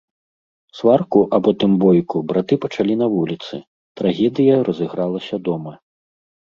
Сварку, 0.77 1.21
а 1.37 1.39
потым 1.49 1.75
бойку 1.85 2.17
браты 2.31 2.59
пачалі 2.65 2.93
на 3.05 3.13
вуліцы, 3.15 3.55
трагедыя 4.03 4.55
разыгралася 4.71 5.35
дома. 5.51 5.73